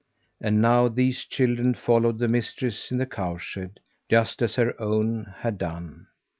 And 0.41 0.63
now 0.63 0.87
these 0.87 1.25
children 1.25 1.75
followed 1.75 2.17
the 2.17 2.27
mistress 2.27 2.91
in 2.91 2.97
the 2.97 3.05
cowshed, 3.05 3.79
just 4.09 4.41
as 4.41 4.55
her 4.55 4.73
own 4.81 5.25
had 5.41 5.59
done. 5.59 6.07